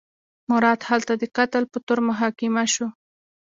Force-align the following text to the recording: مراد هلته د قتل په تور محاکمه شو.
مراد 0.51 0.81
هلته 0.89 1.13
د 1.17 1.23
قتل 1.37 1.63
په 1.71 1.77
تور 1.85 1.99
محاکمه 2.09 2.63
شو. 2.73 2.87